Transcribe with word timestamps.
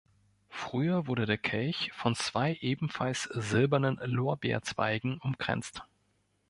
Früher 0.49 1.05
wurde 1.05 1.27
der 1.27 1.37
Kelch 1.37 1.91
von 1.93 2.15
zwei 2.15 2.55
ebenfalls 2.61 3.29
silbernen 3.35 3.99
Lorbeerzweigen 4.03 5.19
umkränzt. 5.19 5.83